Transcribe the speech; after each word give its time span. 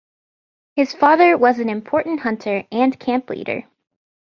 His 0.75 0.95
father 0.95 1.37
wan 1.37 1.61
an 1.61 1.69
important 1.69 2.21
hunter 2.21 2.63
and 2.71 2.99
camp 2.99 3.29
leader. 3.29 3.65